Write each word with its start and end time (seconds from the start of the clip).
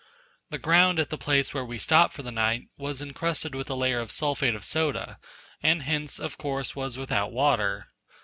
The 0.49 0.57
ground 0.57 0.97
at 0.97 1.11
the 1.11 1.17
place 1.19 1.53
where 1.53 1.63
we 1.63 1.77
stopped 1.77 2.15
for 2.15 2.23
the 2.23 2.31
night, 2.31 2.69
was 2.75 3.03
incrusted 3.03 3.53
with 3.53 3.69
a 3.69 3.75
layer 3.75 3.99
of 3.99 4.09
sulphate 4.09 4.55
of 4.55 4.63
soda, 4.65 5.19
and 5.61 5.83
hence, 5.83 6.17
of 6.19 6.39
course, 6.39 6.75
was 6.75 6.97
without 6.97 7.31
water. 7.31 7.85